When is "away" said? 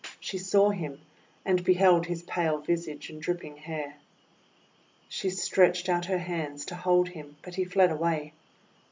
7.91-8.33